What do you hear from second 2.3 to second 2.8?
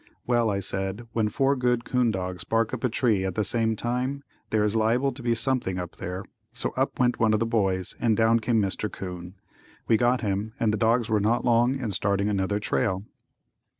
bark